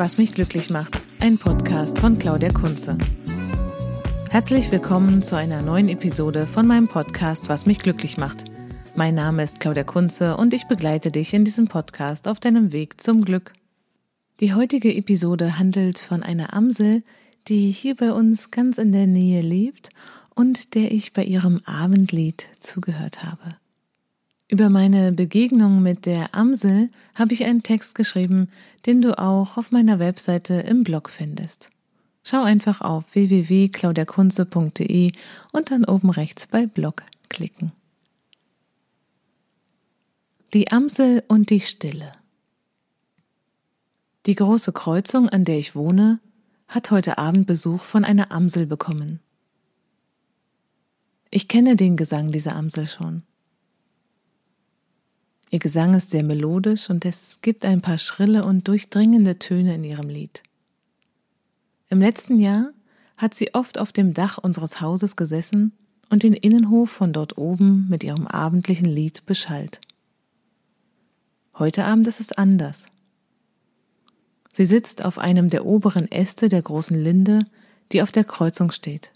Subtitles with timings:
[0.00, 2.96] Was mich glücklich macht, ein Podcast von Claudia Kunze.
[4.30, 8.44] Herzlich willkommen zu einer neuen Episode von meinem Podcast Was mich glücklich macht.
[8.96, 12.98] Mein Name ist Claudia Kunze und ich begleite dich in diesem Podcast auf deinem Weg
[12.98, 13.52] zum Glück.
[14.40, 17.02] Die heutige Episode handelt von einer Amsel,
[17.48, 19.90] die hier bei uns ganz in der Nähe lebt
[20.34, 23.56] und der ich bei ihrem Abendlied zugehört habe.
[24.50, 28.48] Über meine Begegnung mit der Amsel habe ich einen Text geschrieben,
[28.84, 31.70] den du auch auf meiner Webseite im Blog findest.
[32.24, 35.12] Schau einfach auf www.claudiakunze.de
[35.52, 37.70] und dann oben rechts bei Blog klicken.
[40.52, 42.14] Die Amsel und die Stille.
[44.26, 46.18] Die große Kreuzung, an der ich wohne,
[46.66, 49.20] hat heute Abend Besuch von einer Amsel bekommen.
[51.30, 53.22] Ich kenne den Gesang dieser Amsel schon.
[55.52, 59.82] Ihr Gesang ist sehr melodisch und es gibt ein paar schrille und durchdringende Töne in
[59.82, 60.44] ihrem Lied.
[61.88, 62.70] Im letzten Jahr
[63.16, 65.72] hat sie oft auf dem Dach unseres Hauses gesessen
[66.08, 69.80] und den Innenhof von dort oben mit ihrem abendlichen Lied beschallt.
[71.58, 72.86] Heute Abend ist es anders.
[74.52, 77.44] Sie sitzt auf einem der oberen Äste der großen Linde,
[77.90, 79.10] die auf der Kreuzung steht.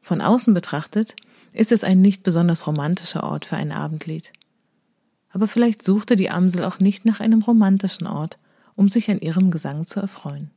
[0.00, 1.16] Von außen betrachtet
[1.52, 4.32] ist es ein nicht besonders romantischer Ort für ein Abendlied
[5.36, 8.38] aber vielleicht suchte die Amsel auch nicht nach einem romantischen Ort,
[8.74, 10.50] um sich an ihrem Gesang zu erfreuen.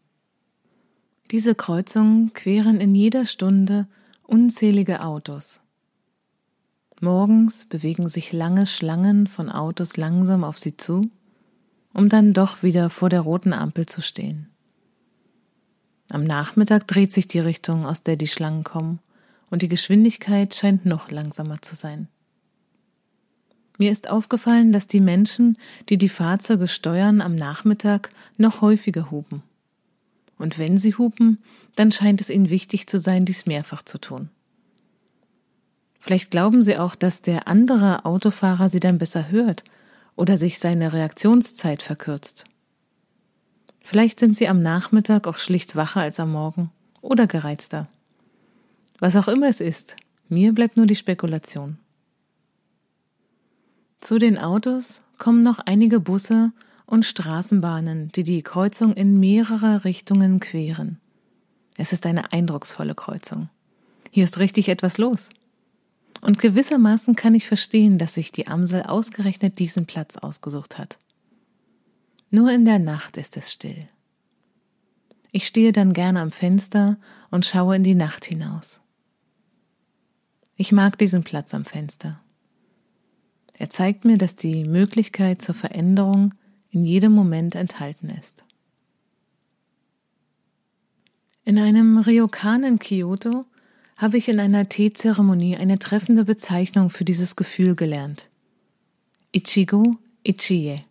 [1.31, 3.89] Diese Kreuzungen queren in jeder Stunde
[4.23, 5.59] unzählige Autos.
[7.01, 11.11] Morgens bewegen sich lange Schlangen von Autos langsam auf sie zu,
[11.93, 14.47] um dann doch wieder vor der roten Ampel zu stehen.
[16.09, 18.99] Am Nachmittag dreht sich die Richtung, aus der die Schlangen kommen,
[19.49, 22.07] und die Geschwindigkeit scheint noch langsamer zu sein.
[23.79, 25.57] Mir ist aufgefallen, dass die Menschen,
[25.87, 29.41] die die Fahrzeuge steuern, am Nachmittag noch häufiger hupen.
[30.37, 31.37] Und wenn sie hupen,
[31.77, 34.29] dann scheint es ihnen wichtig zu sein, dies mehrfach zu tun.
[36.01, 39.63] Vielleicht glauben sie auch, dass der andere Autofahrer sie dann besser hört
[40.17, 42.43] oder sich seine Reaktionszeit verkürzt.
[43.81, 46.69] Vielleicht sind sie am Nachmittag auch schlicht wacher als am Morgen
[46.99, 47.87] oder gereizter.
[48.99, 49.95] Was auch immer es ist,
[50.27, 51.77] mir bleibt nur die Spekulation.
[54.09, 56.51] Zu den Autos kommen noch einige Busse
[56.87, 60.99] und Straßenbahnen, die die Kreuzung in mehrere Richtungen queren.
[61.77, 63.49] Es ist eine eindrucksvolle Kreuzung.
[64.09, 65.29] Hier ist richtig etwas los.
[66.21, 70.97] Und gewissermaßen kann ich verstehen, dass sich die Amsel ausgerechnet diesen Platz ausgesucht hat.
[72.31, 73.87] Nur in der Nacht ist es still.
[75.31, 76.97] Ich stehe dann gerne am Fenster
[77.29, 78.81] und schaue in die Nacht hinaus.
[80.55, 82.19] Ich mag diesen Platz am Fenster.
[83.59, 86.33] Er zeigt mir, dass die Möglichkeit zur Veränderung
[86.71, 88.45] in jedem Moment enthalten ist.
[91.43, 93.45] In einem Ryokan in Kyoto
[93.97, 98.29] habe ich in einer Teezeremonie eine treffende Bezeichnung für dieses Gefühl gelernt.
[99.35, 100.85] Ichigo Ichie.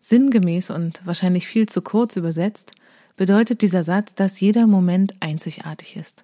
[0.00, 2.72] Sinngemäß und wahrscheinlich viel zu kurz übersetzt,
[3.16, 6.22] bedeutet dieser Satz, dass jeder Moment einzigartig ist.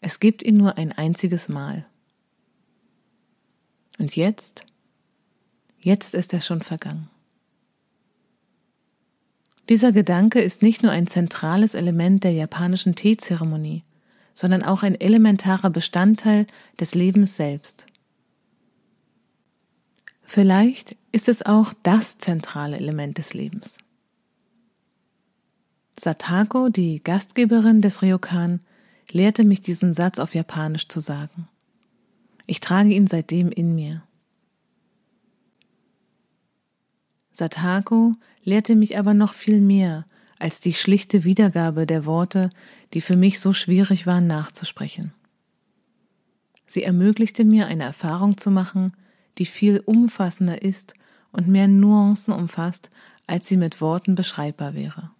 [0.00, 1.86] Es gibt ihn nur ein einziges Mal.
[3.98, 4.64] Und jetzt?
[5.78, 7.10] Jetzt ist er schon vergangen.
[9.68, 13.82] Dieser Gedanke ist nicht nur ein zentrales Element der japanischen Teezeremonie,
[14.34, 16.46] sondern auch ein elementarer Bestandteil
[16.78, 17.86] des Lebens selbst.
[20.22, 23.78] Vielleicht ist es auch das zentrale Element des Lebens.
[25.98, 28.60] Satako, die Gastgeberin des Ryokan,
[29.10, 31.48] lehrte mich diesen Satz auf Japanisch zu sagen.
[32.46, 34.02] Ich trage ihn seitdem in mir.
[37.32, 40.06] Satako lehrte mich aber noch viel mehr
[40.38, 42.50] als die schlichte Wiedergabe der Worte,
[42.92, 45.12] die für mich so schwierig waren nachzusprechen.
[46.66, 48.92] Sie ermöglichte mir eine Erfahrung zu machen,
[49.38, 50.94] die viel umfassender ist
[51.32, 52.90] und mehr Nuancen umfasst,
[53.26, 55.10] als sie mit Worten beschreibbar wäre.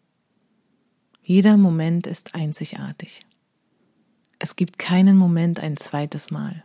[1.25, 3.26] Jeder Moment ist einzigartig.
[4.38, 6.64] Es gibt keinen Moment ein zweites Mal.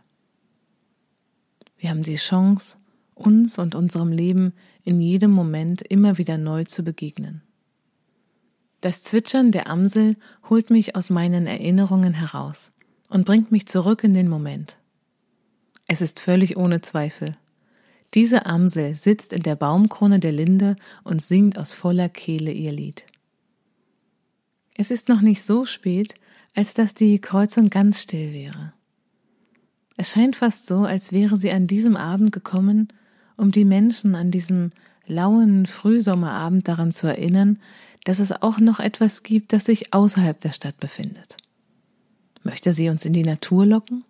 [1.80, 2.76] Wir haben die Chance,
[3.14, 4.52] uns und unserem Leben
[4.84, 7.42] in jedem Moment immer wieder neu zu begegnen.
[8.82, 10.16] Das Zwitschern der Amsel
[10.48, 12.72] holt mich aus meinen Erinnerungen heraus
[13.08, 14.76] und bringt mich zurück in den Moment.
[15.86, 17.36] Es ist völlig ohne Zweifel.
[18.12, 23.04] Diese Amsel sitzt in der Baumkrone der Linde und singt aus voller Kehle ihr Lied.
[24.74, 26.14] Es ist noch nicht so spät,
[26.54, 28.74] als dass die Kreuzung ganz still wäre.
[30.00, 32.88] Es scheint fast so, als wäre sie an diesem Abend gekommen,
[33.36, 34.70] um die Menschen an diesem
[35.06, 37.58] lauen Frühsommerabend daran zu erinnern,
[38.04, 41.36] dass es auch noch etwas gibt, das sich außerhalb der Stadt befindet.
[42.44, 44.02] Möchte sie uns in die Natur locken?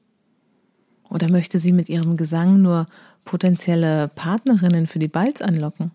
[1.08, 2.87] Oder möchte sie mit ihrem Gesang nur
[3.25, 5.90] potenzielle Partnerinnen für die Balz anlocken?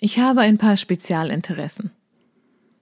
[0.00, 1.92] Ich habe ein paar Spezialinteressen.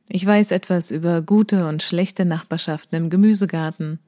[0.08, 3.98] Ich weiß etwas über gute und schlechte Nachbarschaften im Gemüsegarten.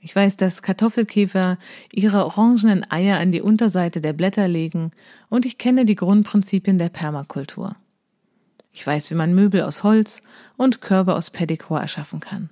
[0.00, 1.58] Ich weiß, dass Kartoffelkäfer
[1.92, 4.92] ihre orangenen Eier an die Unterseite der Blätter legen
[5.28, 7.74] und ich kenne die Grundprinzipien der Permakultur.
[8.72, 10.22] Ich weiß, wie man Möbel aus Holz
[10.56, 12.50] und Körbe aus Pedicor erschaffen kann.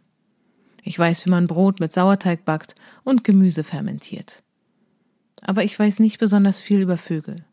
[0.83, 4.43] Ich weiß, wie man Brot mit Sauerteig backt und Gemüse fermentiert.
[5.41, 7.45] Aber ich weiß nicht besonders viel über Vögel.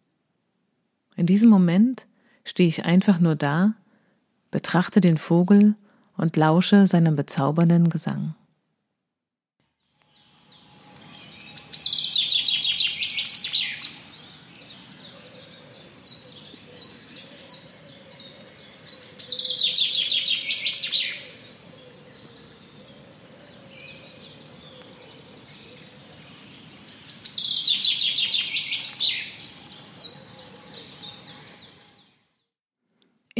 [1.15, 2.07] In diesem Moment
[2.43, 3.75] stehe ich einfach nur da,
[4.49, 5.75] betrachte den Vogel
[6.17, 8.35] und lausche seinem bezaubernden Gesang.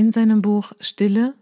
[0.03, 1.33] In seinem Buch Stille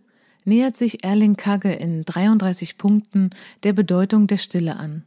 [0.46, 3.32] nähert sich Erling Kagge in 33 Punkten
[3.64, 5.04] der Bedeutung der Stille an.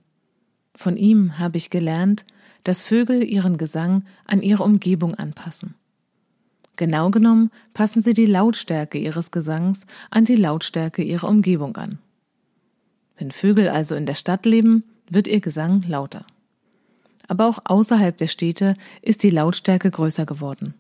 [0.75, 2.27] Von ihm habe ich gelernt,
[2.65, 5.77] dass Vögel ihren Gesang an ihre Umgebung anpassen.
[6.75, 12.01] Genau genommen passen sie die Lautstärke ihres Gesangs an die Lautstärke ihrer Umgebung an.
[13.17, 16.27] Wenn Vögel also in der Stadt leben, wird ihr Gesang lauter.
[17.29, 20.75] Aber auch außerhalb der Städte ist die Lautstärke größer geworden.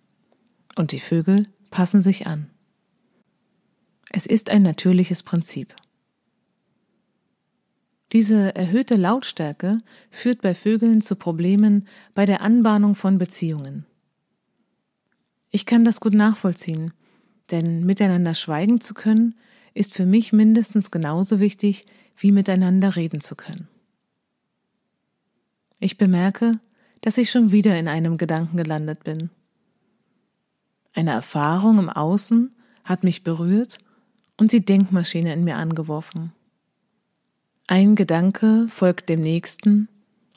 [0.74, 2.50] Und die Vögel passen sich an.
[4.16, 5.74] Es ist ein natürliches Prinzip.
[8.12, 13.86] Diese erhöhte Lautstärke führt bei Vögeln zu Problemen bei der Anbahnung von Beziehungen.
[15.50, 16.92] Ich kann das gut nachvollziehen,
[17.50, 19.34] denn miteinander schweigen zu können,
[19.74, 21.84] ist für mich mindestens genauso wichtig,
[22.16, 23.66] wie miteinander reden zu können.
[25.80, 26.60] Ich bemerke,
[27.00, 29.30] dass ich schon wieder in einem Gedanken gelandet bin.
[30.92, 33.80] Eine Erfahrung im Außen hat mich berührt
[34.36, 36.32] und die Denkmaschine in mir angeworfen.
[37.66, 39.88] Ein Gedanke folgt dem nächsten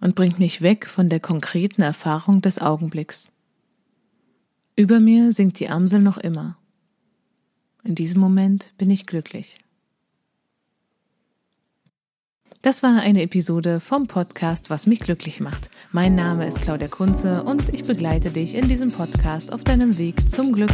[0.02, 3.32] und bringt mich weg von der konkreten Erfahrung des Augenblicks.
[4.76, 6.58] Über mir singt die Amsel noch immer.
[7.84, 9.60] In diesem Moment bin ich glücklich.
[12.62, 15.70] Das war eine Episode vom Podcast Was mich glücklich macht.
[15.92, 20.30] Mein Name ist Claudia Kunze und ich begleite dich in diesem Podcast auf deinem Weg
[20.30, 20.72] zum Glück.